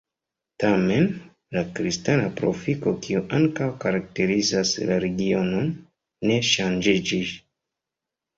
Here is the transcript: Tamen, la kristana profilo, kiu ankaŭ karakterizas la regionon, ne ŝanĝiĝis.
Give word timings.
Tamen, 0.61 1.03
la 1.57 1.61
kristana 1.79 2.31
profilo, 2.39 2.93
kiu 3.03 3.21
ankaŭ 3.41 3.67
karakterizas 3.85 4.73
la 4.93 4.97
regionon, 5.05 5.71
ne 6.31 6.41
ŝanĝiĝis. 6.55 7.37